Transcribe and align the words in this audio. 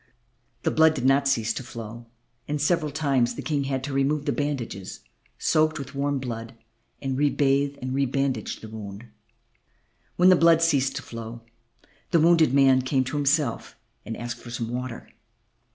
The 0.63 0.71
blood 0.71 0.95
did 0.95 1.05
not 1.05 1.27
cease 1.27 1.53
to 1.53 1.61
flow, 1.61 2.07
and 2.47 2.59
several 2.59 2.89
times 2.91 3.35
the 3.35 3.43
King 3.43 3.65
had 3.65 3.83
to 3.83 3.93
remove 3.93 4.25
the 4.25 4.31
bandages, 4.31 5.01
soaked 5.37 5.77
with 5.77 5.93
warm 5.93 6.17
blood, 6.17 6.55
and 7.03 7.19
rebathe 7.19 7.77
and 7.83 7.93
rebandage 7.93 8.61
the 8.61 8.67
wound. 8.67 9.05
When 10.15 10.29
the 10.29 10.35
blood 10.35 10.63
ceased 10.63 10.95
to 10.95 11.03
flow, 11.03 11.41
the 12.09 12.19
wounded 12.19 12.51
man 12.51 12.81
came 12.81 13.03
to 13.03 13.15
himself 13.17 13.75
and 14.03 14.17
asked 14.17 14.39
for 14.41 14.49
some 14.49 14.69
water. 14.71 15.07